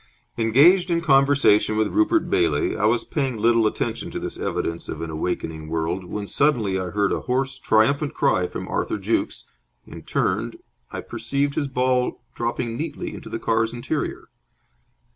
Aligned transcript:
Engaged 0.35 0.89
in 0.89 1.01
conversation 1.01 1.77
with 1.77 1.89
Rupert 1.93 2.27
Bailey, 2.27 2.75
I 2.75 2.85
was 2.85 3.03
paying 3.03 3.37
little 3.37 3.67
attention 3.67 4.09
to 4.09 4.19
this 4.19 4.39
evidence 4.39 4.89
of 4.89 4.99
an 4.99 5.11
awakening 5.11 5.67
world, 5.67 6.05
when 6.05 6.25
suddenly 6.27 6.79
I 6.79 6.85
heard 6.89 7.11
a 7.11 7.19
hoarse, 7.19 7.59
triumphant 7.59 8.15
cry 8.15 8.47
from 8.47 8.67
Arthur 8.67 8.97
Jukes, 8.97 9.43
and, 9.85 10.07
turned, 10.07 10.57
I 10.89 11.01
perceived 11.01 11.53
his 11.53 11.67
ball 11.67 12.23
dropping 12.33 12.75
neatly 12.77 13.13
into 13.13 13.29
the 13.29 13.37
car's 13.37 13.75
interior. 13.75 14.29